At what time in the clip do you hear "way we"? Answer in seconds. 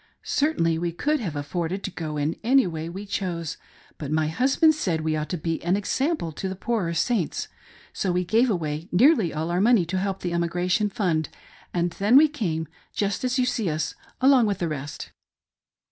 2.65-3.05